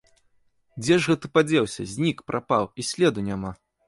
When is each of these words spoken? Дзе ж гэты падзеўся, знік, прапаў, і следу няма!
Дзе 0.85 0.95
ж 1.03 1.11
гэты 1.11 1.29
падзеўся, 1.37 1.85
знік, 1.91 2.23
прапаў, 2.31 2.65
і 2.79 2.87
следу 2.89 3.19
няма! 3.29 3.51